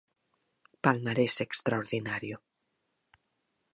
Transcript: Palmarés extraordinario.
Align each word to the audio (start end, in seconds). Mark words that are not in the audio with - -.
Palmarés 0.87 1.35
extraordinario. 1.45 2.35